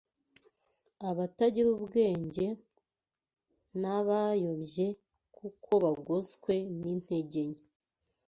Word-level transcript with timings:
abatagira 1.09 1.67
ubwenge 1.77 2.45
n’abayobye, 3.81 4.87
kuko 5.37 5.69
bagoswe 5.83 6.53
n’intege 6.79 7.41
nke 7.49 7.63